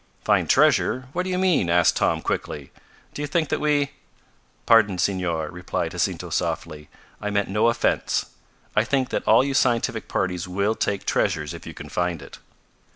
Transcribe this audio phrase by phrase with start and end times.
[0.23, 1.09] "Find treasure?
[1.13, 2.71] What do you mean?" asked Tom quickly.
[3.13, 3.91] "Do you think that we?"
[4.65, 6.89] "Pardon, Senor," replied Jacinto softly.
[7.21, 8.25] "I meant no offense.
[8.75, 12.39] I think that all you scientific parties will take treasure if you can find it."